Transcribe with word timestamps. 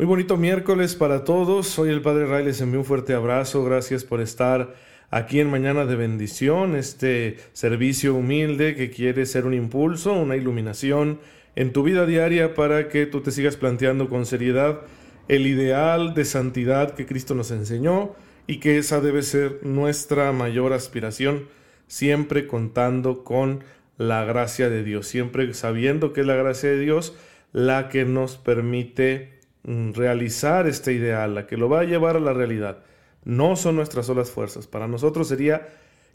Muy 0.00 0.06
bonito 0.06 0.38
miércoles 0.38 0.94
para 0.94 1.24
todos. 1.24 1.66
Soy 1.66 1.90
el 1.90 2.00
Padre 2.00 2.24
Ray, 2.24 2.46
les 2.46 2.62
envío 2.62 2.80
un 2.80 2.86
fuerte 2.86 3.12
abrazo. 3.12 3.62
Gracias 3.64 4.02
por 4.02 4.22
estar 4.22 4.74
aquí 5.10 5.40
en 5.40 5.50
Mañana 5.50 5.84
de 5.84 5.94
Bendición, 5.94 6.74
este 6.74 7.36
servicio 7.52 8.14
humilde 8.14 8.74
que 8.74 8.88
quiere 8.88 9.26
ser 9.26 9.44
un 9.44 9.52
impulso, 9.52 10.14
una 10.14 10.36
iluminación 10.36 11.20
en 11.54 11.74
tu 11.74 11.82
vida 11.82 12.06
diaria 12.06 12.54
para 12.54 12.88
que 12.88 13.04
tú 13.04 13.20
te 13.20 13.30
sigas 13.30 13.56
planteando 13.56 14.08
con 14.08 14.24
seriedad 14.24 14.80
el 15.28 15.46
ideal 15.46 16.14
de 16.14 16.24
santidad 16.24 16.94
que 16.94 17.04
Cristo 17.04 17.34
nos 17.34 17.50
enseñó 17.50 18.14
y 18.46 18.58
que 18.58 18.78
esa 18.78 19.02
debe 19.02 19.20
ser 19.22 19.58
nuestra 19.64 20.32
mayor 20.32 20.72
aspiración, 20.72 21.46
siempre 21.88 22.46
contando 22.46 23.22
con 23.22 23.64
la 23.98 24.24
gracia 24.24 24.70
de 24.70 24.82
Dios, 24.82 25.06
siempre 25.06 25.52
sabiendo 25.52 26.14
que 26.14 26.22
es 26.22 26.26
la 26.26 26.36
gracia 26.36 26.70
de 26.70 26.80
Dios 26.80 27.18
la 27.52 27.90
que 27.90 28.06
nos 28.06 28.38
permite 28.38 29.39
realizar 29.64 30.66
este 30.66 30.92
ideal, 30.92 31.34
la 31.34 31.46
que 31.46 31.56
lo 31.56 31.68
va 31.68 31.80
a 31.80 31.84
llevar 31.84 32.16
a 32.16 32.20
la 32.20 32.32
realidad. 32.32 32.78
No 33.24 33.56
son 33.56 33.76
nuestras 33.76 34.06
solas 34.06 34.30
fuerzas. 34.30 34.66
Para 34.66 34.88
nosotros 34.88 35.28
sería 35.28 35.68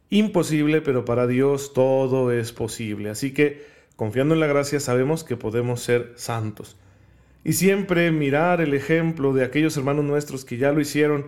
imposible, 0.09 0.81
pero 0.81 1.05
para 1.05 1.27
Dios 1.27 1.73
todo 1.73 2.31
es 2.31 2.51
posible. 2.51 3.09
Así 3.09 3.33
que, 3.33 3.65
confiando 3.95 4.33
en 4.33 4.39
la 4.39 4.47
gracia, 4.47 4.79
sabemos 4.79 5.23
que 5.23 5.37
podemos 5.37 5.81
ser 5.81 6.13
santos. 6.15 6.77
Y 7.43 7.53
siempre 7.53 8.11
mirar 8.11 8.59
el 8.61 8.73
ejemplo 8.73 9.33
de 9.33 9.43
aquellos 9.43 9.77
hermanos 9.77 10.03
nuestros 10.03 10.45
que 10.45 10.57
ya 10.57 10.71
lo 10.71 10.81
hicieron, 10.81 11.27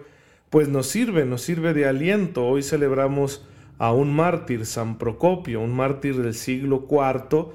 pues 0.50 0.68
nos 0.68 0.88
sirve, 0.88 1.26
nos 1.26 1.44
sirve 1.44 1.74
de 1.74 1.86
aliento. 1.86 2.48
Hoy 2.48 2.64
celebramos 2.64 3.46
a 3.78 3.92
un 3.92 4.16
mártir, 4.16 4.66
San 4.66 4.98
Procopio, 4.98 5.62
un 5.62 5.76
mártir 5.76 6.18
del 6.18 6.34
siglo 6.34 6.88
IV, 6.90 7.50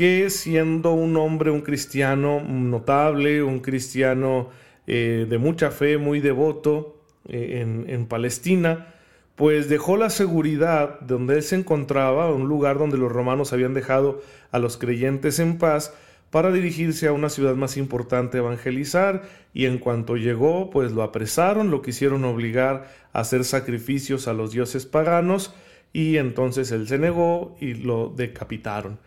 que 0.00 0.30
siendo 0.30 0.92
un 0.92 1.14
hombre, 1.18 1.50
un 1.50 1.60
cristiano 1.60 2.40
notable, 2.40 3.42
un 3.42 3.60
cristiano 3.60 4.48
eh, 4.86 5.26
de 5.28 5.36
mucha 5.36 5.70
fe, 5.70 5.98
muy 5.98 6.20
devoto 6.20 7.02
eh, 7.28 7.84
en, 7.86 8.06
Palestina, 8.06 8.94
pues 9.36 9.68
dejó 9.68 9.98
la 9.98 10.08
seguridad 10.08 11.00
donde 11.00 11.34
él 11.34 11.42
se 11.42 11.56
encontraba, 11.56 12.32
un 12.32 12.48
lugar 12.48 12.78
donde 12.78 12.96
los 12.96 13.12
romanos 13.12 13.52
habían 13.52 13.74
dejado 13.74 14.22
a 14.52 14.58
los 14.58 14.78
creyentes 14.78 15.38
en 15.38 15.58
paz, 15.58 15.92
para 16.30 16.50
dirigirse 16.50 17.06
a 17.06 17.12
una 17.12 17.28
ciudad 17.28 17.54
más 17.54 17.76
importante 17.76 18.38
a 18.38 18.40
evangelizar, 18.40 19.24
y 19.52 19.66
en 19.66 19.76
cuanto 19.76 20.16
llegó, 20.16 20.70
pues 20.70 20.92
lo 20.92 21.02
apresaron, 21.02 21.70
lo 21.70 21.82
quisieron 21.82 22.24
obligar 22.24 22.90
a 23.12 23.20
hacer 23.20 23.44
sacrificios 23.44 24.28
a 24.28 24.32
los 24.32 24.50
dioses 24.52 24.86
paganos, 24.86 25.54
y 25.92 26.16
entonces 26.16 26.72
él 26.72 26.88
se 26.88 26.96
negó 26.96 27.54
y 27.60 27.74
lo 27.74 28.08
decapitaron. 28.16 28.98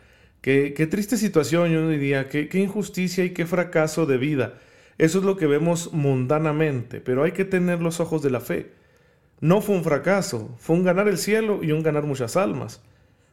Qué, 0.44 0.88
triste 0.92 1.16
situación, 1.16 1.72
yo 1.72 1.88
diría, 1.88 2.28
qué, 2.28 2.50
qué 2.50 2.60
injusticia 2.60 3.24
y 3.24 3.30
qué 3.30 3.46
fracaso 3.46 4.06
de 4.06 4.18
vida. 4.18 4.56
Eso 4.98 5.20
es 5.20 5.24
lo 5.24 5.38
que 5.38 5.48
vemos 5.48 5.94
mundanamente, 5.94 7.00
pero 7.00 7.24
hay 7.24 7.32
que 7.32 7.46
tener 7.46 7.82
los 7.82 8.02
ojos 8.02 8.22
de 8.22 8.30
la 8.30 8.42
fe. 8.42 8.72
No 9.40 9.62
fue 9.62 9.78
un 9.78 9.86
fracaso, 9.86 10.54
fue 10.60 10.76
un 10.76 10.84
ganar 10.84 11.08
el 11.08 11.18
cielo 11.18 11.64
y 11.64 11.72
un 11.72 11.82
ganar 11.82 12.04
muchas 12.04 12.36
almas, 12.36 12.82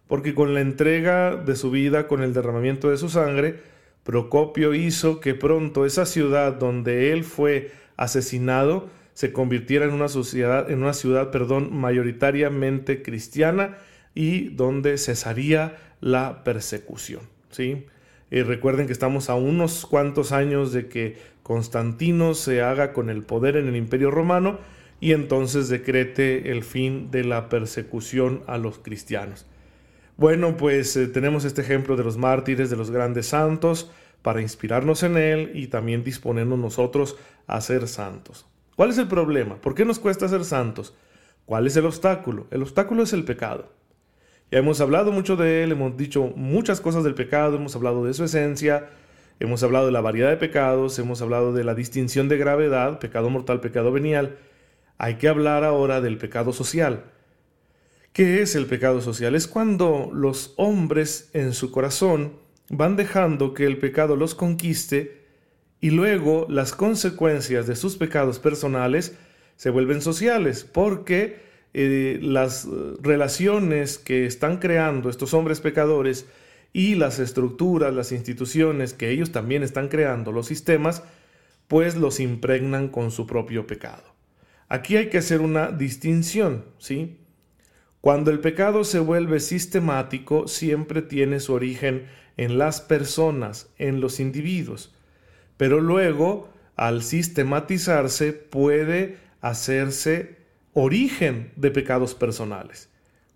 porque 0.07 0.37
con 0.37 0.55
la 0.55 0.61
entrega 0.61 1.35
de 1.35 1.57
su 1.57 1.73
vida, 1.73 2.07
con 2.07 2.23
el 2.23 2.33
derramamiento 2.33 2.91
de 2.91 2.97
su 2.97 3.09
sangre, 3.09 3.59
Procopio 4.05 4.73
hizo 4.73 5.19
que 5.19 5.35
pronto 5.35 5.87
esa 5.87 6.07
ciudad 6.07 6.53
donde 6.53 7.13
él 7.13 7.25
fue 7.25 7.73
asesinado 7.97 8.89
se 9.15 9.33
convirtiera 9.33 9.85
en 9.85 9.95
una 9.95 10.07
sociedad, 10.07 10.71
en 10.71 10.81
una 10.81 10.93
ciudad, 10.93 11.33
perdón, 11.33 11.77
mayoritariamente 11.77 13.03
cristiana 13.03 13.79
y 14.15 14.51
donde 14.51 14.97
cesaría 14.97 15.77
la 16.01 16.45
persecución. 16.45 17.23
¿sí? 17.51 17.87
Y 18.31 18.43
recuerden 18.43 18.87
que 18.87 18.93
estamos 18.93 19.31
a 19.31 19.35
unos 19.35 19.87
cuantos 19.87 20.33
años 20.33 20.73
de 20.73 20.89
que 20.89 21.19
Constantino 21.43 22.35
se 22.35 22.63
haga 22.63 22.93
con 22.93 23.11
el 23.11 23.23
poder 23.23 23.57
en 23.57 23.69
el 23.69 23.77
imperio 23.77 24.11
romano 24.11 24.59
y 25.01 25.13
entonces 25.13 25.69
decrete 25.69 26.53
el 26.53 26.63
fin 26.63 27.11
de 27.11 27.25
la 27.25 27.49
persecución 27.49 28.43
a 28.47 28.59
los 28.59 28.79
cristianos. 28.79 29.47
Bueno, 30.17 30.57
pues 30.57 30.97
eh, 30.97 31.09
tenemos 31.09 31.45
este 31.45 31.63
ejemplo 31.63 31.97
de 31.97 32.05
los 32.05 32.19
mártires, 32.19 32.69
de 32.69 32.77
los 32.77 32.91
grandes 32.91 33.27
santos, 33.27 33.91
para 34.23 34.43
inspirarnos 34.43 35.03
en 35.03 35.17
él 35.17 35.53
y 35.55 35.69
también 35.69 36.05
disponernos 36.05 36.59
nosotros 36.59 37.17
a 37.47 37.61
ser 37.63 37.89
santos. 37.89 38.47
¿Cuál 38.77 38.91
es 38.91 38.99
el 38.99 39.09
problema? 39.09 39.57
¿Por 39.57 39.75
qué 39.75 39.85
nos 39.85 39.99
cuesta 39.99 40.29
ser 40.29 40.45
santos? 40.45 40.95
¿Cuál 41.47 41.67
es 41.67 41.77
el 41.77 41.87
obstáculo? 41.87 42.47
El 42.51 42.63
obstáculo 42.63 43.03
es 43.03 43.13
el 43.13 43.25
pecado. 43.25 43.73
Ya 44.51 44.59
hemos 44.59 44.81
hablado 44.81 45.13
mucho 45.13 45.37
de 45.37 45.63
él, 45.63 45.73
hemos 45.73 45.97
dicho 45.97 46.33
muchas 46.35 46.81
cosas 46.81 47.05
del 47.05 47.15
pecado, 47.15 47.57
hemos 47.57 47.77
hablado 47.77 48.05
de 48.05 48.15
su 48.15 48.25
esencia, 48.25 48.89
hemos 49.39 49.63
hablado 49.63 49.87
de 49.87 49.93
la 49.93 50.01
variedad 50.01 50.31
de 50.31 50.37
pecados, 50.39 50.99
hemos 50.99 51.23
hablado 51.23 51.53
de 51.53 51.63
la 51.63 51.77
distinción 51.77 52.29
de 52.29 52.37
gravedad, 52.37 52.99
pecado 52.99 53.31
mortal, 53.31 53.61
pecado 53.61 53.93
venial. 53.93 54.39
Hay 54.99 55.15
que 55.15 55.29
hablar 55.29 55.63
ahora 55.63 56.01
del 56.01 56.19
pecado 56.19 56.53
social. 56.53 57.05
¿Qué 58.13 58.43
es 58.43 58.57
el 58.57 58.67
pecado 58.67 59.01
social? 59.01 59.37
Es 59.37 59.47
cuando 59.47 60.11
los 60.13 60.53
hombres 60.57 61.31
en 61.33 61.53
su 61.53 61.71
corazón 61.71 62.33
van 62.69 62.97
dejando 62.97 63.55
que 63.55 63.67
el 63.67 63.79
pecado 63.79 64.17
los 64.17 64.35
conquiste 64.35 65.27
y 65.81 65.91
luego 65.91 66.47
las 66.49 66.73
consecuencias 66.75 67.69
de 67.69 67.77
sus 67.77 67.97
pecados 67.97 68.41
personales 68.41 69.17
se 69.55 69.71
vuelven 69.71 70.03
sociales, 70.03 70.65
porque 70.65 71.50
eh, 71.73 72.19
las 72.21 72.65
eh, 72.65 72.69
relaciones 73.01 73.99
que 73.99 74.27
están 74.27 74.59
creando 74.59 75.09
estos 75.09 75.35
hombres 75.35 75.61
pecadores 75.61 76.27
y 76.73 76.97
las 76.97 77.19
estructuras, 77.19 77.95
las 77.95 78.13
instituciones 78.13 78.93
que 78.93 79.11
ellos 79.11 79.33
también 79.33 79.63
están 79.63 79.89
creando, 79.89 80.33
los 80.33 80.47
sistemas, 80.47 81.03
pues 81.69 81.97
los 81.97 82.19
impregnan 82.19 82.89
con 82.89 83.11
su 83.11 83.27
propio 83.27 83.67
pecado. 83.67 84.03
Aquí 84.69 84.97
hay 84.97 85.09
que 85.09 85.19
hacer 85.19 85.41
una 85.41 85.71
distinción, 85.71 86.65
¿sí? 86.79 87.19
Cuando 88.01 88.31
el 88.31 88.41
pecado 88.41 88.83
se 88.83 88.99
vuelve 88.99 89.41
sistemático, 89.41 90.49
siempre 90.49 91.03
tiene 91.03 91.39
su 91.39 91.53
origen 91.53 92.07
en 92.37 92.57
las 92.57 92.81
personas, 92.81 93.69
en 93.79 94.01
los 94.01 94.21
individuos, 94.21 94.95
pero 95.57 95.81
luego, 95.81 96.49
al 96.77 97.03
sistematizarse, 97.03 98.33
puede 98.33 99.19
hacerse 99.41 100.40
origen 100.73 101.53
de 101.57 101.71
pecados 101.71 102.15
personales. 102.15 102.89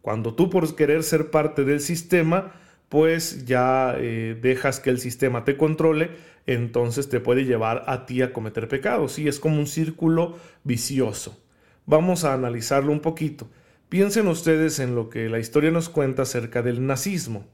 Cuando 0.03 0.35
tú 0.35 0.51
por 0.51 0.75
querer 0.77 1.03
ser 1.03 1.31
parte 1.31 1.65
del 1.65 1.81
sistema, 1.81 2.53
pues 2.89 3.47
ya 3.47 3.95
eh, 3.99 4.39
dejas 4.41 4.81
que 4.81 4.91
el 4.91 5.01
sistema 5.01 5.45
te 5.45 5.57
controle, 5.57 6.11
entonces 6.47 7.09
te 7.09 7.21
puede 7.21 7.45
llevar 7.45 7.85
a 7.87 8.07
ti 8.07 8.23
a 8.23 8.33
cometer 8.33 8.69
pecados. 8.69 9.19
Y 9.19 9.29
es 9.29 9.41
como 9.41 9.59
un 9.59 9.67
círculo 9.67 10.37
vicioso. 10.63 11.41
Vamos 11.87 12.25
a 12.25 12.35
analizarlo 12.35 12.93
un 12.93 13.01
poquito. 13.01 13.49
Piensen 13.89 14.29
ustedes 14.29 14.79
en 14.79 14.95
lo 14.95 15.09
que 15.09 15.29
la 15.29 15.39
historia 15.39 15.71
nos 15.71 15.89
cuenta 15.89 16.23
acerca 16.23 16.63
del 16.63 16.87
nazismo. 16.87 17.47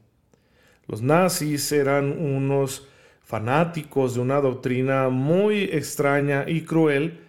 Los 0.87 1.01
nazis 1.01 1.71
eran 1.71 2.11
unos 2.11 2.87
fanáticos 3.23 4.15
de 4.15 4.21
una 4.21 4.41
doctrina 4.41 5.09
muy 5.09 5.63
extraña 5.63 6.45
y 6.47 6.61
cruel 6.61 7.21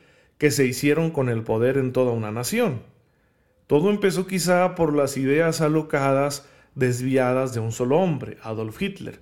que 0.43 0.51
se 0.51 0.67
hicieron 0.67 1.13
con 1.13 1.29
el 1.29 1.45
poder 1.45 1.79
en 1.79 1.93
toda 1.93 2.11
una 2.11 2.33
nación. 2.33 2.83
Todo 3.69 3.91
empezó 3.91 4.27
quizá 4.27 4.75
por 4.75 4.93
las 4.93 5.17
ideas 5.17 5.61
alocadas, 5.61 6.49
desviadas 6.75 7.55
de 7.55 7.61
un 7.61 7.71
solo 7.71 7.99
hombre, 7.99 8.39
Adolf 8.43 8.83
Hitler. 8.83 9.21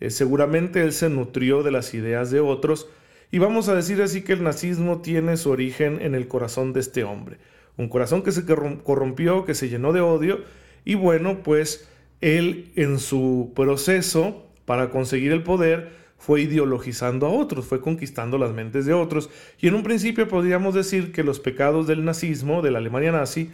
Eh, 0.00 0.08
seguramente 0.08 0.80
él 0.80 0.94
se 0.94 1.10
nutrió 1.10 1.62
de 1.62 1.72
las 1.72 1.92
ideas 1.92 2.30
de 2.30 2.40
otros, 2.40 2.88
y 3.30 3.38
vamos 3.38 3.68
a 3.68 3.74
decir 3.74 4.00
así 4.00 4.22
que 4.22 4.32
el 4.32 4.44
nazismo 4.44 5.02
tiene 5.02 5.36
su 5.36 5.50
origen 5.50 6.00
en 6.00 6.14
el 6.14 6.26
corazón 6.26 6.72
de 6.72 6.80
este 6.80 7.04
hombre, 7.04 7.36
un 7.76 7.90
corazón 7.90 8.22
que 8.22 8.32
se 8.32 8.46
corrompió, 8.46 9.44
que 9.44 9.54
se 9.54 9.68
llenó 9.68 9.92
de 9.92 10.00
odio, 10.00 10.40
y 10.86 10.94
bueno, 10.94 11.42
pues 11.42 11.86
él 12.22 12.72
en 12.76 12.98
su 12.98 13.52
proceso 13.54 14.46
para 14.64 14.88
conseguir 14.88 15.32
el 15.32 15.42
poder, 15.42 15.92
fue 16.22 16.42
ideologizando 16.42 17.26
a 17.26 17.30
otros, 17.30 17.66
fue 17.66 17.80
conquistando 17.80 18.38
las 18.38 18.52
mentes 18.52 18.86
de 18.86 18.94
otros. 18.94 19.28
Y 19.60 19.66
en 19.66 19.74
un 19.74 19.82
principio 19.82 20.28
podríamos 20.28 20.72
decir 20.72 21.10
que 21.10 21.24
los 21.24 21.40
pecados 21.40 21.88
del 21.88 22.04
nazismo, 22.04 22.62
de 22.62 22.70
la 22.70 22.78
Alemania 22.78 23.10
nazi, 23.10 23.50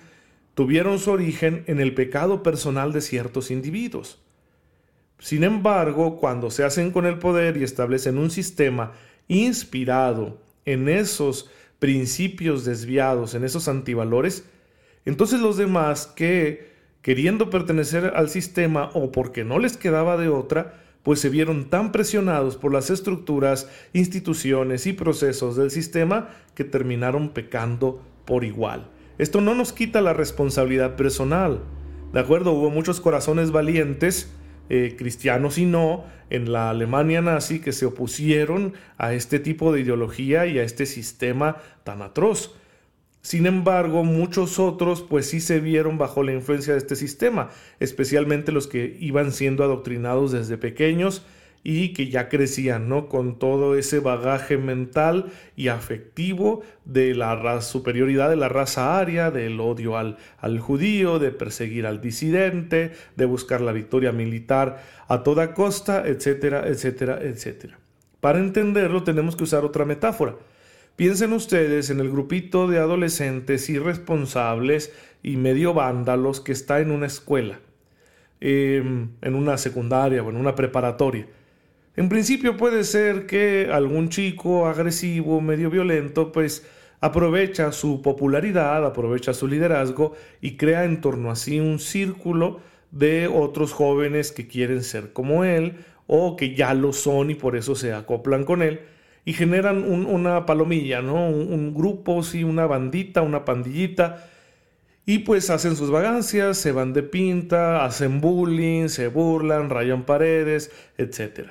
tuvieron 0.52 0.98
su 0.98 1.10
origen 1.10 1.64
en 1.66 1.80
el 1.80 1.94
pecado 1.94 2.42
personal 2.42 2.92
de 2.92 3.00
ciertos 3.00 3.50
individuos. 3.50 4.20
Sin 5.18 5.44
embargo, 5.44 6.18
cuando 6.18 6.50
se 6.50 6.62
hacen 6.62 6.90
con 6.90 7.06
el 7.06 7.18
poder 7.18 7.56
y 7.56 7.64
establecen 7.64 8.18
un 8.18 8.30
sistema 8.30 8.92
inspirado 9.28 10.38
en 10.66 10.90
esos 10.90 11.48
principios 11.78 12.66
desviados, 12.66 13.34
en 13.34 13.44
esos 13.44 13.66
antivalores, 13.68 14.44
entonces 15.06 15.40
los 15.40 15.56
demás 15.56 16.06
que, 16.06 16.70
queriendo 17.00 17.48
pertenecer 17.48 18.12
al 18.14 18.28
sistema 18.28 18.90
o 18.92 19.10
porque 19.10 19.42
no 19.42 19.58
les 19.58 19.78
quedaba 19.78 20.18
de 20.18 20.28
otra, 20.28 20.82
pues 21.02 21.20
se 21.20 21.28
vieron 21.28 21.70
tan 21.70 21.92
presionados 21.92 22.56
por 22.56 22.72
las 22.72 22.90
estructuras, 22.90 23.68
instituciones 23.92 24.86
y 24.86 24.92
procesos 24.92 25.56
del 25.56 25.70
sistema 25.70 26.28
que 26.54 26.64
terminaron 26.64 27.30
pecando 27.30 28.02
por 28.24 28.44
igual. 28.44 28.90
Esto 29.18 29.40
no 29.40 29.54
nos 29.54 29.72
quita 29.72 30.00
la 30.00 30.12
responsabilidad 30.12 30.96
personal. 30.96 31.60
¿De 32.12 32.20
acuerdo? 32.20 32.52
Hubo 32.52 32.70
muchos 32.70 33.00
corazones 33.00 33.50
valientes, 33.50 34.32
eh, 34.70 34.94
cristianos 34.96 35.58
y 35.58 35.66
no, 35.66 36.04
en 36.30 36.52
la 36.52 36.70
Alemania 36.70 37.20
nazi 37.20 37.60
que 37.60 37.72
se 37.72 37.86
opusieron 37.86 38.74
a 38.96 39.14
este 39.14 39.38
tipo 39.38 39.72
de 39.72 39.80
ideología 39.80 40.46
y 40.46 40.58
a 40.58 40.62
este 40.62 40.86
sistema 40.86 41.56
tan 41.84 42.02
atroz. 42.02 42.54
Sin 43.28 43.44
embargo, 43.44 44.04
muchos 44.04 44.58
otros 44.58 45.02
pues 45.02 45.26
sí 45.26 45.42
se 45.42 45.60
vieron 45.60 45.98
bajo 45.98 46.22
la 46.22 46.32
influencia 46.32 46.72
de 46.72 46.78
este 46.78 46.96
sistema, 46.96 47.50
especialmente 47.78 48.52
los 48.52 48.66
que 48.66 48.96
iban 49.00 49.32
siendo 49.32 49.64
adoctrinados 49.64 50.32
desde 50.32 50.56
pequeños 50.56 51.26
y 51.62 51.92
que 51.92 52.08
ya 52.08 52.30
crecían, 52.30 52.88
¿no? 52.88 53.06
Con 53.10 53.38
todo 53.38 53.76
ese 53.76 54.00
bagaje 54.00 54.56
mental 54.56 55.26
y 55.56 55.68
afectivo 55.68 56.62
de 56.86 57.14
la 57.14 57.60
superioridad 57.60 58.30
de 58.30 58.36
la 58.36 58.48
raza 58.48 58.98
aria, 58.98 59.30
del 59.30 59.60
odio 59.60 59.98
al, 59.98 60.16
al 60.38 60.58
judío, 60.58 61.18
de 61.18 61.30
perseguir 61.30 61.84
al 61.84 62.00
disidente, 62.00 62.92
de 63.14 63.24
buscar 63.26 63.60
la 63.60 63.72
victoria 63.72 64.10
militar 64.10 64.82
a 65.06 65.22
toda 65.22 65.52
costa, 65.52 66.08
etcétera, 66.08 66.66
etcétera, 66.66 67.18
etcétera. 67.20 67.78
Para 68.20 68.38
entenderlo 68.38 69.02
tenemos 69.02 69.36
que 69.36 69.44
usar 69.44 69.66
otra 69.66 69.84
metáfora. 69.84 70.36
Piensen 70.98 71.32
ustedes 71.32 71.90
en 71.90 72.00
el 72.00 72.10
grupito 72.10 72.66
de 72.66 72.78
adolescentes 72.78 73.70
irresponsables 73.70 74.92
y 75.22 75.36
medio 75.36 75.72
vándalos 75.72 76.40
que 76.40 76.50
está 76.50 76.80
en 76.80 76.90
una 76.90 77.06
escuela, 77.06 77.60
em, 78.40 79.10
en 79.22 79.34
una 79.36 79.58
secundaria 79.58 80.24
o 80.24 80.30
en 80.30 80.34
una 80.34 80.56
preparatoria. 80.56 81.28
En 81.94 82.08
principio 82.08 82.56
puede 82.56 82.82
ser 82.82 83.26
que 83.26 83.68
algún 83.72 84.08
chico 84.08 84.66
agresivo, 84.66 85.40
medio 85.40 85.70
violento, 85.70 86.32
pues 86.32 86.66
aprovecha 87.00 87.70
su 87.70 88.02
popularidad, 88.02 88.84
aprovecha 88.84 89.32
su 89.34 89.46
liderazgo 89.46 90.16
y 90.40 90.56
crea 90.56 90.82
en 90.82 91.00
torno 91.00 91.30
a 91.30 91.36
sí 91.36 91.60
un 91.60 91.78
círculo 91.78 92.58
de 92.90 93.28
otros 93.28 93.72
jóvenes 93.72 94.32
que 94.32 94.48
quieren 94.48 94.82
ser 94.82 95.12
como 95.12 95.44
él 95.44 95.76
o 96.08 96.34
que 96.34 96.56
ya 96.56 96.74
lo 96.74 96.92
son 96.92 97.30
y 97.30 97.36
por 97.36 97.54
eso 97.54 97.76
se 97.76 97.92
acoplan 97.92 98.42
con 98.42 98.62
él 98.62 98.80
y 99.28 99.34
generan 99.34 99.84
una 99.84 100.46
palomilla, 100.46 101.02
¿no? 101.02 101.28
Un, 101.28 101.74
grupo, 101.74 102.22
sí, 102.22 102.44
una 102.44 102.64
bandita, 102.64 103.20
una 103.20 103.44
pandillita. 103.44 104.26
Y 105.04 105.18
pues 105.18 105.50
hacen 105.50 105.76
sus 105.76 105.90
vagancias, 105.90 106.56
se 106.56 106.72
van 106.72 106.94
de 106.94 107.02
pinta, 107.02 107.84
hacen 107.84 108.22
bullying, 108.22 108.88
se 108.88 109.08
burlan, 109.08 109.68
rayan 109.68 110.04
paredes, 110.04 110.70
etc. 110.96 111.50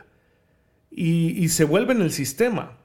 Y, 0.89 1.50
se 1.50 1.65
vuelven 1.65 2.01
el 2.01 2.12
sistema. 2.12 2.79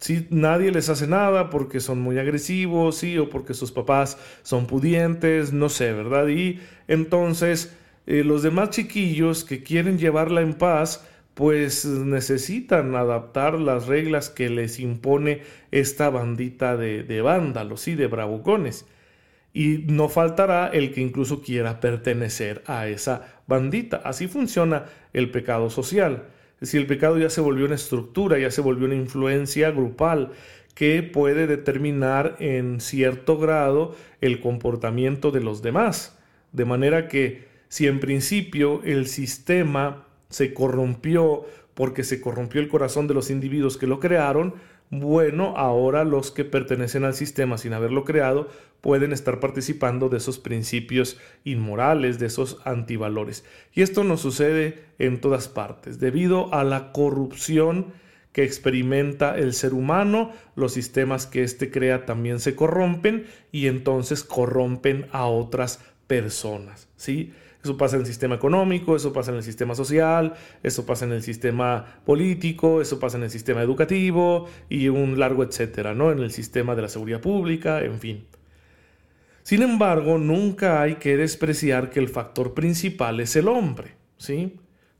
Si 0.00 0.26
nadie 0.30 0.72
les 0.72 0.88
hace 0.88 1.06
nada 1.06 1.48
porque 1.48 1.78
son 1.78 2.00
muy 2.00 2.18
agresivos, 2.18 2.96
sí, 2.96 3.16
o 3.18 3.30
porque 3.30 3.54
sus 3.54 3.70
papás 3.70 4.18
son 4.42 4.66
pudientes, 4.66 5.52
no 5.52 5.68
sé, 5.68 5.92
¿verdad? 5.92 6.26
Y 6.26 6.58
entonces 6.88 7.72
eh, 8.08 8.24
los 8.24 8.42
demás 8.42 8.70
chiquillos 8.70 9.44
que 9.44 9.62
quieren 9.62 9.96
llevarla 9.96 10.40
en 10.40 10.54
paz, 10.54 11.06
pues 11.34 11.84
necesitan 11.84 12.94
adaptar 12.94 13.58
las 13.58 13.86
reglas 13.86 14.28
que 14.28 14.50
les 14.50 14.78
impone 14.80 15.42
esta 15.70 16.10
bandita 16.10 16.76
de, 16.76 17.02
de 17.02 17.22
vándalos 17.22 17.88
y 17.88 17.94
de 17.94 18.06
bravucones. 18.06 18.86
Y 19.54 19.84
no 19.86 20.08
faltará 20.08 20.68
el 20.68 20.92
que 20.92 21.00
incluso 21.00 21.42
quiera 21.42 21.80
pertenecer 21.80 22.62
a 22.66 22.88
esa 22.88 23.40
bandita. 23.46 23.98
Así 23.98 24.26
funciona 24.26 24.86
el 25.12 25.30
pecado 25.30 25.68
social. 25.68 26.24
Si 26.62 26.76
el 26.76 26.86
pecado 26.86 27.18
ya 27.18 27.28
se 27.28 27.40
volvió 27.40 27.66
una 27.66 27.74
estructura, 27.74 28.38
ya 28.38 28.50
se 28.50 28.60
volvió 28.60 28.86
una 28.86 28.94
influencia 28.94 29.70
grupal 29.70 30.30
que 30.74 31.02
puede 31.02 31.46
determinar 31.46 32.36
en 32.38 32.80
cierto 32.80 33.38
grado 33.38 33.94
el 34.20 34.40
comportamiento 34.40 35.30
de 35.30 35.40
los 35.40 35.60
demás. 35.60 36.18
De 36.52 36.64
manera 36.64 37.08
que 37.08 37.44
si 37.68 37.86
en 37.86 38.00
principio 38.00 38.82
el 38.84 39.06
sistema 39.06 40.06
se 40.32 40.54
corrompió 40.54 41.44
porque 41.74 42.04
se 42.04 42.20
corrompió 42.20 42.60
el 42.60 42.68
corazón 42.68 43.06
de 43.06 43.14
los 43.14 43.30
individuos 43.30 43.76
que 43.76 43.86
lo 43.86 44.00
crearon, 44.00 44.54
bueno, 44.90 45.54
ahora 45.56 46.04
los 46.04 46.30
que 46.30 46.44
pertenecen 46.44 47.04
al 47.04 47.14
sistema 47.14 47.56
sin 47.56 47.72
haberlo 47.72 48.04
creado 48.04 48.48
pueden 48.82 49.12
estar 49.12 49.40
participando 49.40 50.08
de 50.08 50.18
esos 50.18 50.38
principios 50.38 51.18
inmorales, 51.44 52.18
de 52.18 52.26
esos 52.26 52.60
antivalores. 52.64 53.44
Y 53.72 53.80
esto 53.80 54.04
nos 54.04 54.20
sucede 54.20 54.84
en 54.98 55.20
todas 55.20 55.48
partes, 55.48 55.98
debido 55.98 56.52
a 56.52 56.64
la 56.64 56.92
corrupción 56.92 57.92
que 58.32 58.44
experimenta 58.44 59.38
el 59.38 59.52
ser 59.54 59.72
humano, 59.72 60.32
los 60.56 60.72
sistemas 60.72 61.26
que 61.26 61.42
éste 61.42 61.70
crea 61.70 62.04
también 62.04 62.40
se 62.40 62.54
corrompen 62.54 63.26
y 63.50 63.66
entonces 63.68 64.24
corrompen 64.24 65.06
a 65.12 65.26
otras 65.26 65.80
personas, 66.06 66.88
¿sí? 66.96 67.32
Eso 67.62 67.76
pasa 67.76 67.94
en 67.96 68.02
el 68.02 68.06
sistema 68.06 68.34
económico, 68.34 68.96
eso 68.96 69.12
pasa 69.12 69.30
en 69.30 69.36
el 69.36 69.42
sistema 69.44 69.74
social, 69.74 70.34
eso 70.64 70.84
pasa 70.84 71.04
en 71.04 71.12
el 71.12 71.22
sistema 71.22 72.00
político, 72.04 72.80
eso 72.80 72.98
pasa 72.98 73.18
en 73.18 73.22
el 73.22 73.30
sistema 73.30 73.62
educativo 73.62 74.48
y 74.68 74.88
un 74.88 75.18
largo 75.18 75.44
etcétera, 75.44 75.94
¿no? 75.94 76.10
En 76.10 76.18
el 76.18 76.32
sistema 76.32 76.74
de 76.74 76.82
la 76.82 76.88
seguridad 76.88 77.20
pública, 77.20 77.84
en 77.84 78.00
fin. 78.00 78.24
Sin 79.44 79.62
embargo, 79.62 80.18
nunca 80.18 80.82
hay 80.82 80.96
que 80.96 81.16
despreciar 81.16 81.90
que 81.90 82.00
el 82.00 82.08
factor 82.08 82.52
principal 82.52 83.20
es 83.20 83.36
el 83.36 83.46
hombre, 83.46 83.92
¿sí? 84.16 84.56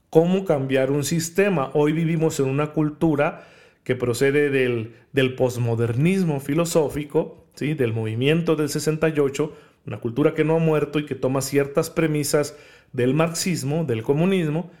¿Cómo 0.09 0.45
cambiar 0.45 0.91
un 0.91 1.03
sistema? 1.03 1.71
Hoy 1.73 1.91
vivimos 1.91 2.39
en 2.39 2.45
una 2.45 2.67
cultura 2.67 3.45
que 3.83 3.95
procede 3.95 4.49
del, 4.49 4.95
del 5.11 5.35
posmodernismo 5.35 6.39
filosófico, 6.39 7.45
¿sí? 7.55 7.73
del 7.73 7.93
movimiento 7.93 8.55
del 8.55 8.69
68, 8.69 9.53
una 9.85 9.99
cultura 9.99 10.33
que 10.33 10.43
no 10.43 10.55
ha 10.55 10.59
muerto 10.59 10.99
y 10.99 11.05
que 11.05 11.15
toma 11.15 11.41
ciertas 11.41 11.89
premisas 11.89 12.55
del 12.93 13.13
marxismo, 13.13 13.83
del 13.83 14.03
comunismo, 14.03 14.71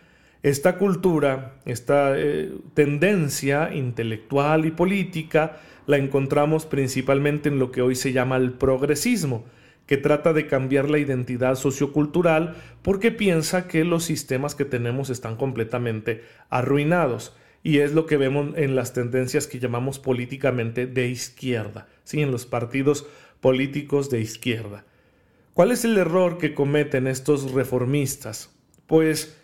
esta 0.43 0.77
cultura, 0.77 1.55
esta 1.65 2.17
eh, 2.17 2.51
tendencia 2.73 3.73
intelectual 3.73 4.65
y 4.65 4.71
política, 4.71 5.57
la 5.87 5.97
encontramos 5.97 6.65
principalmente 6.65 7.49
en 7.49 7.59
lo 7.59 7.71
que 7.71 7.81
hoy 7.81 7.95
se 7.95 8.11
llama 8.11 8.37
el 8.37 8.51
progresismo, 8.51 9.45
que 9.85 9.97
trata 9.97 10.33
de 10.33 10.47
cambiar 10.47 10.89
la 10.89 10.99
identidad 10.99 11.55
sociocultural 11.55 12.55
porque 12.81 13.11
piensa 13.11 13.67
que 13.67 13.83
los 13.83 14.03
sistemas 14.03 14.55
que 14.55 14.65
tenemos 14.65 15.09
están 15.09 15.35
completamente 15.35 16.23
arruinados. 16.49 17.35
Y 17.65 17.77
es 17.79 17.93
lo 17.93 18.05
que 18.05 18.17
vemos 18.17 18.57
en 18.57 18.75
las 18.75 18.91
tendencias 18.91 19.47
que 19.47 19.59
llamamos 19.59 19.97
políticamente 19.97 20.85
de 20.85 21.07
izquierda, 21.07 21.87
¿sí? 22.03 22.21
en 22.21 22.31
los 22.31 22.45
partidos 22.45 23.07
políticos 23.39 24.09
de 24.09 24.19
izquierda. 24.19 24.83
¿Cuál 25.53 25.71
es 25.71 25.85
el 25.85 25.97
error 25.97 26.39
que 26.39 26.55
cometen 26.55 27.05
estos 27.05 27.51
reformistas? 27.51 28.49
Pues 28.87 29.37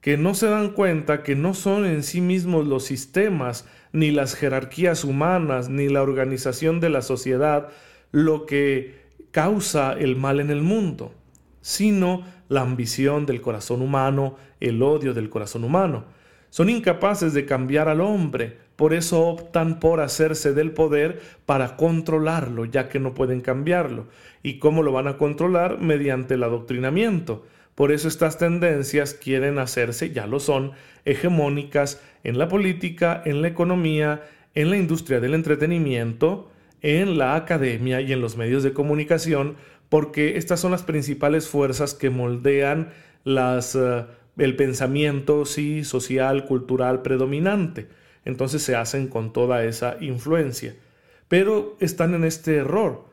que 0.00 0.16
no 0.16 0.34
se 0.34 0.48
dan 0.48 0.72
cuenta 0.72 1.22
que 1.22 1.36
no 1.36 1.54
son 1.54 1.86
en 1.86 2.02
sí 2.02 2.20
mismos 2.20 2.66
los 2.66 2.84
sistemas, 2.84 3.64
ni 3.92 4.10
las 4.10 4.34
jerarquías 4.34 5.04
humanas, 5.04 5.68
ni 5.68 5.88
la 5.88 6.02
organización 6.02 6.80
de 6.80 6.90
la 6.90 7.02
sociedad 7.02 7.68
lo 8.10 8.46
que 8.46 9.04
causa 9.30 9.92
el 9.92 10.16
mal 10.16 10.40
en 10.40 10.50
el 10.50 10.62
mundo, 10.62 11.14
sino 11.60 12.24
la 12.48 12.62
ambición 12.62 13.24
del 13.24 13.40
corazón 13.40 13.80
humano, 13.80 14.36
el 14.58 14.82
odio 14.82 15.14
del 15.14 15.30
corazón 15.30 15.62
humano. 15.62 16.04
Son 16.50 16.68
incapaces 16.68 17.32
de 17.32 17.46
cambiar 17.46 17.88
al 17.88 18.00
hombre, 18.00 18.58
por 18.76 18.92
eso 18.92 19.26
optan 19.26 19.78
por 19.78 20.00
hacerse 20.00 20.52
del 20.52 20.72
poder 20.72 21.20
para 21.46 21.76
controlarlo, 21.76 22.64
ya 22.64 22.88
que 22.88 22.98
no 22.98 23.14
pueden 23.14 23.40
cambiarlo. 23.40 24.06
¿Y 24.42 24.58
cómo 24.58 24.82
lo 24.82 24.92
van 24.92 25.06
a 25.06 25.16
controlar? 25.16 25.80
Mediante 25.80 26.34
el 26.34 26.42
adoctrinamiento. 26.42 27.44
Por 27.74 27.92
eso 27.92 28.08
estas 28.08 28.38
tendencias 28.38 29.14
quieren 29.14 29.58
hacerse, 29.58 30.10
ya 30.10 30.26
lo 30.26 30.40
son, 30.40 30.72
hegemónicas 31.04 32.00
en 32.24 32.38
la 32.38 32.48
política, 32.48 33.22
en 33.24 33.42
la 33.42 33.48
economía, 33.48 34.22
en 34.54 34.70
la 34.70 34.76
industria 34.76 35.20
del 35.20 35.34
entretenimiento, 35.34 36.50
en 36.82 37.18
la 37.18 37.36
academia 37.36 38.00
y 38.00 38.12
en 38.12 38.20
los 38.20 38.36
medios 38.36 38.62
de 38.62 38.72
comunicación, 38.72 39.56
porque 39.88 40.36
estas 40.36 40.60
son 40.60 40.72
las 40.72 40.82
principales 40.82 41.48
fuerzas 41.48 41.94
que 41.94 42.10
moldean 42.10 42.90
eh, 43.24 44.04
el 44.36 44.56
pensamiento 44.56 45.44
sí, 45.44 45.84
social, 45.84 46.44
cultural 46.46 47.02
predominante 47.02 47.88
entonces 48.24 48.62
se 48.62 48.76
hacen 48.76 49.08
con 49.08 49.32
toda 49.32 49.64
esa 49.64 49.96
influencia. 50.00 50.74
Pero 51.28 51.76
están 51.80 52.14
en 52.14 52.24
este 52.24 52.56
error. 52.56 53.04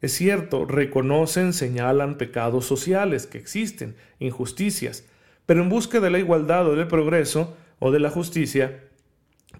Es 0.00 0.12
cierto, 0.12 0.66
reconocen, 0.66 1.52
señalan 1.52 2.18
pecados 2.18 2.66
sociales 2.66 3.26
que 3.26 3.38
existen, 3.38 3.96
injusticias, 4.18 5.04
pero 5.46 5.62
en 5.62 5.68
busca 5.68 6.00
de 6.00 6.10
la 6.10 6.18
igualdad 6.18 6.66
o 6.68 6.76
del 6.76 6.88
progreso 6.88 7.56
o 7.78 7.90
de 7.90 8.00
la 8.00 8.10
justicia, 8.10 8.84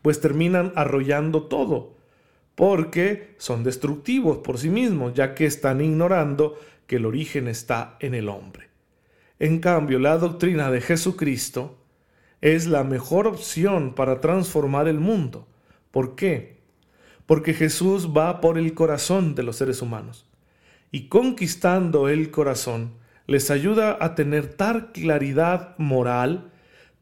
pues 0.03 0.21
terminan 0.21 0.73
arrollando 0.77 1.45
todo, 1.45 1.97
porque 2.55 3.35
son 3.39 3.65
destructivos 3.65 4.39
por 4.39 4.59
sí 4.59 4.69
mismos, 4.69 5.15
ya 5.15 5.35
que 5.35 5.47
están 5.47 5.81
ignorando 5.81 6.59
que 6.87 6.97
el 6.97 7.07
origen 7.07 7.49
está 7.49 7.97
en 8.01 8.15
el 8.15 8.29
hombre. 8.29 8.69
En 9.39 9.61
cambio, 9.61 9.99
la 9.99 10.19
doctrina 10.19 10.71
de 10.71 10.81
Jesucristo 10.81 11.84
es 12.45 12.67
la 12.67 12.85
mejor 12.85 13.27
opción 13.27 13.95
para 13.95 14.21
transformar 14.21 14.87
el 14.87 15.01
mundo. 15.01 15.49
¿Por 15.91 16.15
qué? 16.15 16.59
Porque 17.25 17.55
Jesús 17.55 18.11
va 18.15 18.43
por 18.43 18.59
el 18.59 18.75
corazón 18.75 19.35
de 19.35 19.43
los 19.43 19.57
seres 19.57 19.81
humanos 19.81 20.27
y 20.91 21.09
conquistando 21.09 22.11
el 22.11 22.31
corazón 22.31 22.93
les 23.27 23.51
ayuda 23.51 23.97
a 23.99 24.15
tener 24.15 24.47
tal 24.47 24.93
claridad 24.93 25.75
moral, 25.79 26.51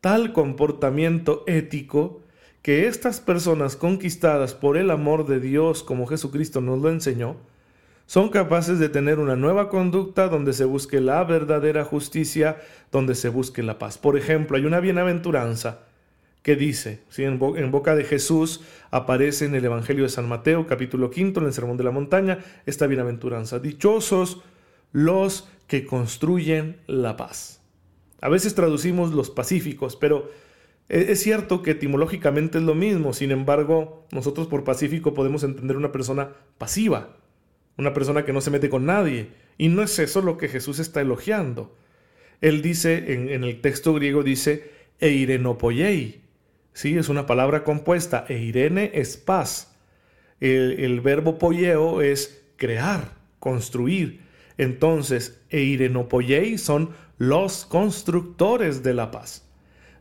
tal 0.01 0.33
comportamiento 0.33 1.43
ético, 1.49 2.21
que 2.63 2.87
estas 2.87 3.19
personas 3.19 3.75
conquistadas 3.75 4.55
por 4.55 4.77
el 4.77 4.93
amor 4.93 5.27
de 5.27 5.41
Dios 5.41 5.83
como 5.83 6.07
Jesucristo 6.07 6.61
nos 6.61 6.81
lo 6.81 6.89
enseñó, 6.89 7.35
son 8.13 8.29
capaces 8.29 8.79
de 8.79 8.91
tener 8.91 9.19
una 9.19 9.37
nueva 9.37 9.71
conducta 9.71 10.29
donde 10.29 10.53
se 10.53 10.67
busque 10.67 11.01
la 11.01 11.25
verdadera 11.25 11.83
justicia, 11.83 12.59
donde 12.91 13.15
se 13.15 13.31
busque 13.31 13.63
la 13.63 13.79
paz. 13.79 13.97
Por 13.97 14.19
ejemplo, 14.19 14.59
hay 14.59 14.67
una 14.67 14.81
bienaventuranza 14.81 15.87
que 16.43 16.55
dice, 16.55 17.01
¿sí? 17.09 17.25
en, 17.25 17.39
boca 17.39 17.97
de 17.97 18.05
Jesús 18.05 18.61
aparece 18.91 19.47
en 19.47 19.55
el 19.55 19.65
Evangelio 19.65 20.03
de 20.03 20.11
San 20.11 20.29
Mateo, 20.29 20.67
capítulo 20.67 21.11
quinto, 21.11 21.41
en 21.41 21.47
el 21.47 21.55
Sermón 21.55 21.79
de 21.79 21.85
la 21.85 21.91
Montaña, 21.91 22.41
esta 22.67 22.87
bienaventuranza. 22.87 23.61
Dichosos 23.61 24.43
los 24.93 25.49
que 25.67 25.87
construyen 25.87 26.83
la 26.87 27.17
paz. 27.17 27.63
A 28.21 28.29
veces 28.29 28.55
traducimos 28.55 29.13
los 29.13 29.31
pacíficos, 29.31 29.97
pero 29.97 30.31
e, 30.91 31.13
es 31.13 31.23
cierto 31.23 31.63
que 31.63 31.71
etimológicamente 31.71 32.59
es 32.59 32.65
lo 32.65 32.75
mismo, 32.75 33.15
sin 33.15 33.31
embargo, 33.31 34.07
nosotros 34.13 34.49
por 34.49 34.65
pacífico 34.65 35.15
podemos 35.15 35.45
entender 35.45 35.79
una 35.79 35.93
persona 35.93 36.33
pasiva, 36.59 37.17
una 37.83 37.95
persona 37.95 38.25
que 38.25 38.33
no 38.33 38.41
se 38.41 38.51
mete 38.51 38.71
con 38.71 38.87
nadie. 38.87 39.29
Y 39.59 39.69
no 39.69 39.83
es 39.83 39.99
eso 39.99 40.23
lo 40.23 40.39
que 40.39 40.49
Jesús 40.49 40.79
está 40.79 41.01
elogiando. 41.01 41.77
Él 42.41 42.63
dice, 42.63 43.13
en, 43.13 43.45
el 43.45 43.61
texto 43.61 43.93
griego 43.95 44.23
dice, 44.23 44.71
eirenopoyei. 45.01 46.23
Sí, 46.73 46.97
es 46.97 47.09
una 47.09 47.27
palabra 47.27 47.63
compuesta. 47.65 48.25
Eirene 48.29 48.91
es 48.95 49.17
paz. 49.17 49.77
El, 50.41 50.81
el 50.81 51.01
verbo 51.01 51.39
poyeo 51.39 52.01
es 52.01 52.43
crear, 52.57 53.13
construir. 53.39 54.23
Entonces, 54.57 55.41
eirenopoyei 55.51 56.59
son 56.59 56.91
los 57.19 57.65
constructores 57.67 58.83
de 58.83 58.95
la 58.95 59.11
paz. 59.11 59.49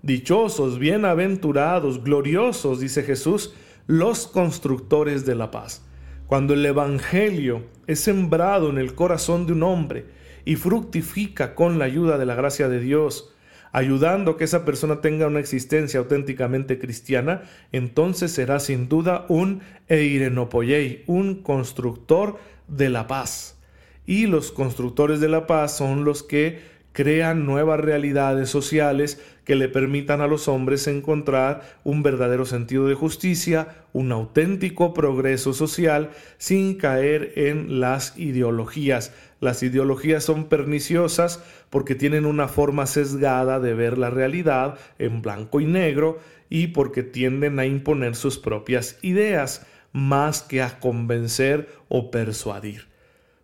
Dichosos, 0.02 0.80
bienaventurados, 0.80 2.04
gloriosos, 2.04 2.80
dice 2.80 3.04
Jesús, 3.04 3.54
los 3.86 4.26
constructores 4.26 5.26
de 5.26 5.36
la 5.36 5.52
paz. 5.52 5.84
Cuando 6.32 6.54
el 6.54 6.66
Evangelio 6.66 7.66
es 7.88 8.00
sembrado 8.00 8.70
en 8.70 8.78
el 8.78 8.96
corazón 8.96 9.46
de 9.46 9.52
un 9.52 9.64
hombre 9.64 10.06
y 10.46 10.56
fructifica 10.56 11.56
con 11.56 11.78
la 11.78 11.84
ayuda 11.84 12.18
de 12.18 12.26
la 12.26 12.36
gracia 12.36 12.70
de 12.70 12.80
Dios, 12.80 13.34
ayudando 13.74 14.32
a 14.32 14.38
que 14.38 14.46
esa 14.46 14.64
persona 14.64 15.02
tenga 15.02 15.28
una 15.28 15.42
existencia 15.42 16.00
auténticamente 16.00 16.80
cristiana, 16.80 17.42
entonces 17.74 18.32
será 18.32 18.62
sin 18.62 18.88
duda 18.88 19.26
un 19.28 19.60
Eirenopoyei, 19.90 21.04
un 21.06 21.44
constructor 21.44 22.40
de 22.70 22.88
la 22.88 23.08
paz. 23.08 23.60
Y 24.06 24.28
los 24.28 24.54
constructores 24.54 25.20
de 25.20 25.28
la 25.28 25.46
paz 25.48 25.76
son 25.76 26.06
los 26.06 26.24
que 26.24 26.62
crean 26.94 27.46
nuevas 27.46 27.80
realidades 27.80 28.50
sociales 28.50 29.22
que 29.46 29.56
le 29.56 29.70
permitan 29.70 30.22
a 30.22 30.28
los 30.28 30.48
hombres 30.48 30.88
encontrar 30.88 31.62
un 31.84 32.04
verdadero 32.04 32.46
sentido 32.46 32.88
de 32.88 32.96
justicia, 32.96 33.86
un 33.94 34.12
auténtico 34.12 34.94
progreso 34.94 35.54
social, 35.54 36.12
sin 36.38 36.76
caer 36.76 37.34
en 37.36 37.80
las 37.80 38.18
ideologías. 38.18 39.14
Las 39.40 39.64
ideologías 39.64 40.24
son 40.24 40.46
perniciosas 40.46 41.44
porque 41.70 41.96
tienen 41.96 42.26
una 42.26 42.48
forma 42.48 42.86
sesgada 42.86 43.60
de 43.60 43.74
ver 43.74 43.98
la 43.98 44.10
realidad 44.10 44.78
en 45.00 45.22
blanco 45.22 45.60
y 45.60 45.66
negro 45.66 46.20
y 46.50 46.68
porque 46.68 47.02
tienden 47.04 47.60
a 47.60 47.66
imponer 47.66 48.16
sus 48.16 48.38
propias 48.38 49.00
ideas 49.02 49.66
más 49.94 50.42
que 50.42 50.62
a 50.62 50.80
convencer 50.80 51.70
o 51.90 52.12
persuadir. 52.12 52.91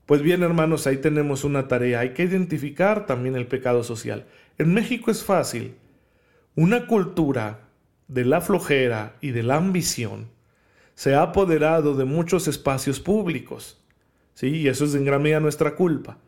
Pues 0.07 0.21
bien, 0.21 0.41
hermanos, 0.41 0.87
ahí 0.87 0.97
tenemos 0.97 1.43
una 1.43 1.67
tarea. 1.67 1.99
Hay 1.99 2.13
que 2.13 2.23
identificar 2.23 3.05
también 3.05 3.35
el 3.35 3.45
pecado 3.45 3.83
social. 3.83 4.25
En 4.57 4.73
México 4.73 5.11
es 5.11 5.25
fácil. 5.25 5.75
Una 6.55 6.87
cultura 6.87 7.67
de 8.07 8.23
la 8.23 8.39
flojera 8.39 9.17
y 9.19 9.31
de 9.31 9.43
la 9.43 9.57
ambición 9.57 10.29
se 10.95 11.13
ha 11.13 11.23
apoderado 11.23 11.93
de 11.93 12.05
muchos 12.05 12.47
espacios 12.47 13.01
públicos. 13.01 13.83
¿sí? 14.33 14.47
Y 14.47 14.69
eso 14.69 14.85
es 14.85 14.95
en 14.95 15.03
gran 15.03 15.21
medida 15.21 15.41
nuestra 15.41 15.75
culpa. 15.75 16.19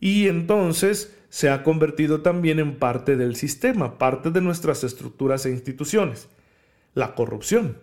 Y 0.00 0.28
entonces 0.28 1.16
se 1.30 1.48
ha 1.48 1.62
convertido 1.62 2.20
también 2.20 2.58
en 2.58 2.76
parte 2.76 3.16
del 3.16 3.36
sistema, 3.36 3.96
parte 3.96 4.32
de 4.32 4.42
nuestras 4.42 4.84
estructuras 4.84 5.46
e 5.46 5.50
instituciones. 5.50 6.28
La 6.92 7.14
corrupción, 7.14 7.78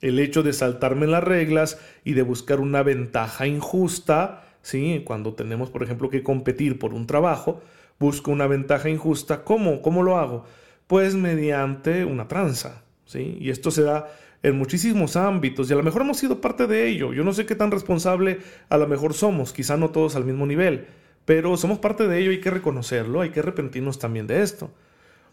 el 0.00 0.20
hecho 0.20 0.44
de 0.44 0.52
saltarme 0.52 1.08
las 1.08 1.24
reglas 1.24 1.80
y 2.04 2.12
de 2.12 2.22
buscar 2.22 2.60
una 2.60 2.84
ventaja 2.84 3.48
injusta 3.48 4.44
¿sí? 4.66 5.02
Cuando 5.04 5.32
tenemos, 5.32 5.70
por 5.70 5.84
ejemplo, 5.84 6.10
que 6.10 6.24
competir 6.24 6.80
por 6.80 6.92
un 6.92 7.06
trabajo, 7.06 7.60
busco 8.00 8.32
una 8.32 8.48
ventaja 8.48 8.88
injusta. 8.90 9.44
¿Cómo? 9.44 9.80
¿Cómo 9.80 10.02
lo 10.02 10.18
hago? 10.18 10.44
Pues 10.88 11.14
mediante 11.14 12.04
una 12.04 12.26
tranza, 12.26 12.82
¿sí? 13.04 13.38
Y 13.40 13.50
esto 13.50 13.70
se 13.70 13.82
da 13.82 14.08
en 14.42 14.58
muchísimos 14.58 15.14
ámbitos 15.14 15.70
y 15.70 15.72
a 15.72 15.76
lo 15.76 15.84
mejor 15.84 16.02
hemos 16.02 16.18
sido 16.18 16.40
parte 16.40 16.66
de 16.66 16.88
ello. 16.88 17.12
Yo 17.12 17.22
no 17.22 17.32
sé 17.32 17.46
qué 17.46 17.54
tan 17.54 17.70
responsable 17.70 18.40
a 18.68 18.76
lo 18.76 18.88
mejor 18.88 19.14
somos, 19.14 19.52
quizá 19.52 19.76
no 19.76 19.90
todos 19.90 20.16
al 20.16 20.24
mismo 20.24 20.46
nivel, 20.46 20.86
pero 21.24 21.56
somos 21.56 21.78
parte 21.78 22.08
de 22.08 22.18
ello, 22.18 22.32
hay 22.32 22.40
que 22.40 22.50
reconocerlo, 22.50 23.20
hay 23.20 23.30
que 23.30 23.40
arrepentirnos 23.40 24.00
también 24.00 24.26
de 24.26 24.42
esto. 24.42 24.72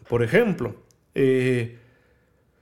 Por 0.08 0.22
ejemplo, 0.22 0.76
eh, 1.16 1.78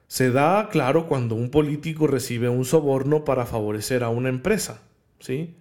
se 0.06 0.30
da 0.30 0.70
claro 0.70 1.06
cuando 1.06 1.34
un 1.34 1.50
político 1.50 2.06
recibe 2.06 2.48
un 2.48 2.64
soborno 2.64 3.26
para 3.26 3.44
favorecer 3.44 4.02
a 4.04 4.08
una 4.08 4.30
empresa, 4.30 4.80
¿sí? 5.18 5.54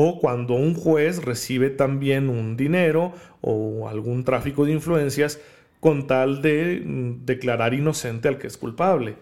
O 0.00 0.20
cuando 0.20 0.54
un 0.54 0.74
juez 0.74 1.24
recibe 1.24 1.70
también 1.70 2.28
un 2.28 2.56
dinero 2.56 3.12
o 3.40 3.88
algún 3.88 4.22
tráfico 4.22 4.64
de 4.64 4.70
influencias 4.70 5.40
con 5.80 6.06
tal 6.06 6.40
de 6.40 6.80
mm, 6.84 7.24
declarar 7.26 7.74
inocente 7.74 8.28
al 8.28 8.38
que 8.38 8.46
es 8.46 8.56
culpable. 8.56 9.16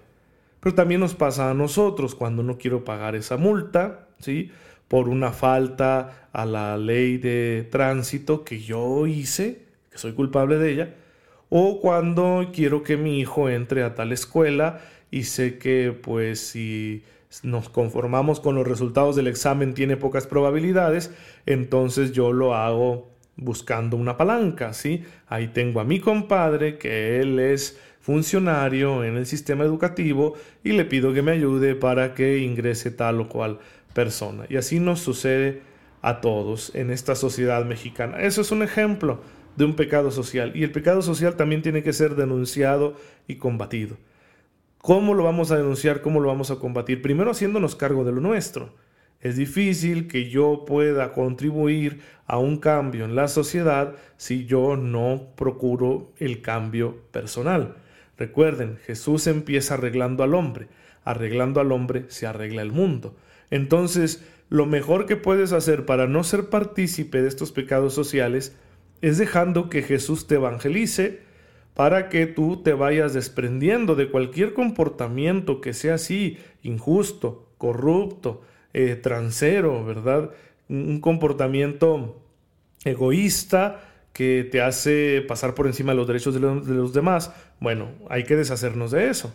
Pero 0.60 0.74
también 0.74 1.00
nos 1.00 1.14
pasa 1.14 1.50
a 1.50 1.54
nosotros 1.54 2.14
cuando 2.14 2.42
no 2.42 2.58
quiero 2.58 2.84
pagar 2.84 3.14
esa 3.14 3.38
multa, 3.38 4.08
¿sí? 4.18 4.50
Por 4.86 5.08
una 5.08 5.32
falta 5.32 6.28
a 6.30 6.44
la 6.44 6.76
ley 6.76 7.16
de 7.16 7.66
tránsito 7.70 8.44
que 8.44 8.60
yo 8.60 9.06
hice, 9.06 9.62
que 9.90 9.96
soy 9.96 10.12
culpable 10.12 10.58
de 10.58 10.72
ella, 10.72 10.94
o 11.48 11.80
cuando 11.80 12.50
quiero 12.52 12.82
que 12.82 12.98
mi 12.98 13.18
hijo 13.18 13.48
entre 13.48 13.82
a 13.82 13.94
tal 13.94 14.12
escuela 14.12 14.80
y 15.10 15.22
sé 15.22 15.56
que 15.56 15.98
pues 15.98 16.38
si 16.38 17.02
nos 17.42 17.68
conformamos 17.68 18.40
con 18.40 18.54
los 18.54 18.66
resultados 18.66 19.16
del 19.16 19.26
examen 19.26 19.74
tiene 19.74 19.96
pocas 19.96 20.26
probabilidades, 20.26 21.12
entonces 21.46 22.12
yo 22.12 22.32
lo 22.32 22.54
hago 22.54 23.10
buscando 23.36 23.96
una 23.96 24.16
palanca, 24.16 24.72
¿sí? 24.72 25.04
Ahí 25.26 25.48
tengo 25.48 25.80
a 25.80 25.84
mi 25.84 26.00
compadre 26.00 26.78
que 26.78 27.20
él 27.20 27.38
es 27.38 27.78
funcionario 28.00 29.04
en 29.04 29.16
el 29.16 29.26
sistema 29.26 29.64
educativo 29.64 30.34
y 30.62 30.72
le 30.72 30.84
pido 30.84 31.12
que 31.12 31.22
me 31.22 31.32
ayude 31.32 31.74
para 31.74 32.14
que 32.14 32.38
ingrese 32.38 32.90
tal 32.90 33.20
o 33.20 33.28
cual 33.28 33.58
persona. 33.92 34.44
Y 34.48 34.56
así 34.56 34.78
nos 34.78 35.00
sucede 35.00 35.62
a 36.02 36.20
todos 36.20 36.74
en 36.74 36.90
esta 36.90 37.14
sociedad 37.14 37.64
mexicana. 37.64 38.18
Eso 38.20 38.40
es 38.40 38.52
un 38.52 38.62
ejemplo 38.62 39.20
de 39.56 39.64
un 39.64 39.74
pecado 39.74 40.10
social 40.10 40.52
y 40.54 40.62
el 40.62 40.70
pecado 40.70 41.02
social 41.02 41.34
también 41.36 41.62
tiene 41.62 41.82
que 41.82 41.92
ser 41.92 42.14
denunciado 42.14 42.94
y 43.26 43.36
combatido. 43.36 43.96
¿Cómo 44.86 45.14
lo 45.14 45.24
vamos 45.24 45.50
a 45.50 45.56
denunciar? 45.56 46.00
¿Cómo 46.00 46.20
lo 46.20 46.28
vamos 46.28 46.52
a 46.52 46.60
combatir? 46.60 47.02
Primero 47.02 47.32
haciéndonos 47.32 47.74
cargo 47.74 48.04
de 48.04 48.12
lo 48.12 48.20
nuestro. 48.20 48.72
Es 49.20 49.34
difícil 49.34 50.06
que 50.06 50.30
yo 50.30 50.64
pueda 50.64 51.12
contribuir 51.12 52.02
a 52.24 52.38
un 52.38 52.58
cambio 52.58 53.04
en 53.04 53.16
la 53.16 53.26
sociedad 53.26 53.96
si 54.16 54.46
yo 54.46 54.76
no 54.76 55.32
procuro 55.34 56.12
el 56.18 56.40
cambio 56.40 57.02
personal. 57.10 57.74
Recuerden, 58.16 58.78
Jesús 58.86 59.26
empieza 59.26 59.74
arreglando 59.74 60.22
al 60.22 60.34
hombre. 60.34 60.68
Arreglando 61.02 61.58
al 61.58 61.72
hombre 61.72 62.04
se 62.06 62.28
arregla 62.28 62.62
el 62.62 62.70
mundo. 62.70 63.16
Entonces, 63.50 64.24
lo 64.50 64.66
mejor 64.66 65.06
que 65.06 65.16
puedes 65.16 65.50
hacer 65.50 65.84
para 65.84 66.06
no 66.06 66.22
ser 66.22 66.48
partícipe 66.48 67.22
de 67.22 67.28
estos 67.28 67.50
pecados 67.50 67.92
sociales 67.92 68.54
es 69.00 69.18
dejando 69.18 69.68
que 69.68 69.82
Jesús 69.82 70.28
te 70.28 70.36
evangelice, 70.36 71.25
para 71.76 72.08
que 72.08 72.26
tú 72.26 72.62
te 72.62 72.72
vayas 72.72 73.12
desprendiendo 73.12 73.94
de 73.94 74.10
cualquier 74.10 74.54
comportamiento 74.54 75.60
que 75.60 75.74
sea 75.74 75.94
así, 75.94 76.38
injusto, 76.62 77.50
corrupto, 77.58 78.40
eh, 78.72 78.96
transero, 78.96 79.84
¿verdad? 79.84 80.30
Un 80.70 81.00
comportamiento 81.02 82.22
egoísta 82.82 83.82
que 84.14 84.48
te 84.50 84.62
hace 84.62 85.22
pasar 85.28 85.54
por 85.54 85.66
encima 85.66 85.92
de 85.92 85.96
los 85.98 86.06
derechos 86.06 86.32
de 86.32 86.40
los, 86.40 86.66
de 86.66 86.74
los 86.74 86.94
demás, 86.94 87.34
bueno, 87.60 87.90
hay 88.08 88.24
que 88.24 88.36
deshacernos 88.36 88.90
de 88.90 89.10
eso. 89.10 89.34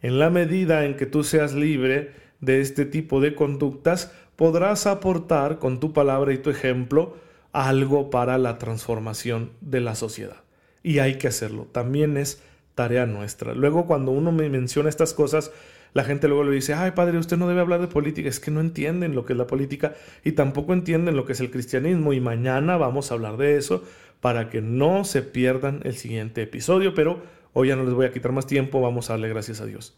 En 0.00 0.18
la 0.18 0.30
medida 0.30 0.86
en 0.86 0.96
que 0.96 1.04
tú 1.04 1.22
seas 1.22 1.52
libre 1.52 2.12
de 2.40 2.62
este 2.62 2.86
tipo 2.86 3.20
de 3.20 3.34
conductas, 3.34 4.10
podrás 4.36 4.86
aportar 4.86 5.58
con 5.58 5.80
tu 5.80 5.92
palabra 5.92 6.32
y 6.32 6.38
tu 6.38 6.48
ejemplo 6.48 7.18
algo 7.52 8.08
para 8.08 8.38
la 8.38 8.56
transformación 8.56 9.52
de 9.60 9.82
la 9.82 9.94
sociedad. 9.94 10.44
Y 10.84 11.00
hay 11.00 11.18
que 11.18 11.26
hacerlo. 11.26 11.66
También 11.72 12.16
es 12.16 12.40
tarea 12.76 13.06
nuestra. 13.06 13.54
Luego 13.54 13.86
cuando 13.86 14.12
uno 14.12 14.30
me 14.30 14.48
menciona 14.48 14.88
estas 14.88 15.14
cosas, 15.14 15.50
la 15.94 16.04
gente 16.04 16.28
luego 16.28 16.44
le 16.44 16.54
dice, 16.54 16.74
ay 16.74 16.90
padre, 16.90 17.18
usted 17.18 17.36
no 17.36 17.48
debe 17.48 17.60
hablar 17.60 17.80
de 17.80 17.86
política, 17.86 18.28
es 18.28 18.38
que 18.38 18.50
no 18.50 18.60
entienden 18.60 19.14
lo 19.14 19.24
que 19.24 19.32
es 19.32 19.38
la 19.38 19.46
política 19.46 19.94
y 20.24 20.32
tampoco 20.32 20.72
entienden 20.72 21.16
lo 21.16 21.24
que 21.24 21.32
es 21.32 21.40
el 21.40 21.50
cristianismo 21.50 22.12
y 22.12 22.20
mañana 22.20 22.76
vamos 22.76 23.10
a 23.10 23.14
hablar 23.14 23.36
de 23.36 23.56
eso 23.56 23.84
para 24.20 24.50
que 24.50 24.60
no 24.60 25.04
se 25.04 25.22
pierdan 25.22 25.80
el 25.84 25.94
siguiente 25.94 26.42
episodio, 26.42 26.94
pero 26.94 27.22
hoy 27.52 27.68
ya 27.68 27.76
no 27.76 27.84
les 27.84 27.94
voy 27.94 28.06
a 28.06 28.12
quitar 28.12 28.32
más 28.32 28.46
tiempo, 28.46 28.80
vamos 28.80 29.08
a 29.08 29.14
darle 29.14 29.28
gracias 29.28 29.60
a 29.60 29.66
Dios. 29.66 29.96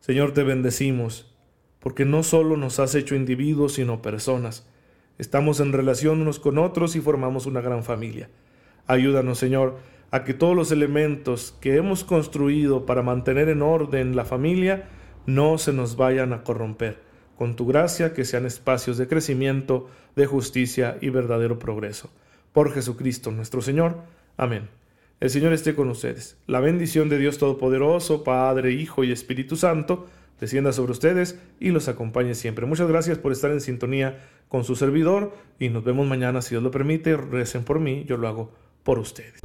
Señor, 0.00 0.32
te 0.32 0.42
bendecimos, 0.42 1.34
porque 1.80 2.04
no 2.04 2.22
solo 2.22 2.56
nos 2.56 2.80
has 2.80 2.94
hecho 2.94 3.14
individuos, 3.14 3.74
sino 3.74 4.02
personas. 4.02 4.66
Estamos 5.18 5.60
en 5.60 5.72
relación 5.72 6.22
unos 6.22 6.40
con 6.40 6.56
otros 6.56 6.96
y 6.96 7.00
formamos 7.00 7.44
una 7.44 7.60
gran 7.60 7.84
familia. 7.84 8.30
Ayúdanos, 8.86 9.38
Señor, 9.38 9.76
a 10.10 10.24
que 10.24 10.34
todos 10.34 10.56
los 10.56 10.72
elementos 10.72 11.54
que 11.60 11.76
hemos 11.76 12.04
construido 12.04 12.86
para 12.86 13.02
mantener 13.02 13.48
en 13.48 13.62
orden 13.62 14.16
la 14.16 14.24
familia 14.24 14.88
no 15.26 15.58
se 15.58 15.72
nos 15.72 15.96
vayan 15.96 16.32
a 16.32 16.42
corromper. 16.42 16.98
Con 17.36 17.56
tu 17.56 17.66
gracia 17.66 18.12
que 18.12 18.24
sean 18.24 18.44
espacios 18.44 18.98
de 18.98 19.08
crecimiento, 19.08 19.88
de 20.16 20.26
justicia 20.26 20.98
y 21.00 21.10
verdadero 21.10 21.58
progreso. 21.58 22.10
Por 22.52 22.72
Jesucristo 22.72 23.30
nuestro 23.30 23.62
Señor. 23.62 23.98
Amén. 24.36 24.68
El 25.20 25.30
Señor 25.30 25.52
esté 25.52 25.74
con 25.74 25.88
ustedes. 25.88 26.36
La 26.46 26.60
bendición 26.60 27.08
de 27.08 27.18
Dios 27.18 27.38
Todopoderoso, 27.38 28.24
Padre, 28.24 28.72
Hijo 28.72 29.04
y 29.04 29.12
Espíritu 29.12 29.56
Santo, 29.56 30.06
descienda 30.40 30.72
sobre 30.72 30.92
ustedes 30.92 31.38
y 31.60 31.70
los 31.70 31.88
acompañe 31.88 32.34
siempre. 32.34 32.66
Muchas 32.66 32.88
gracias 32.88 33.18
por 33.18 33.32
estar 33.32 33.50
en 33.50 33.60
sintonía 33.60 34.18
con 34.48 34.64
su 34.64 34.74
servidor 34.76 35.34
y 35.58 35.68
nos 35.68 35.84
vemos 35.84 36.06
mañana 36.06 36.42
si 36.42 36.50
Dios 36.50 36.62
lo 36.62 36.70
permite. 36.70 37.16
Recen 37.16 37.64
por 37.64 37.80
mí, 37.80 38.04
yo 38.06 38.16
lo 38.16 38.28
hago 38.28 38.52
por 38.82 38.98
ustedes. 38.98 39.40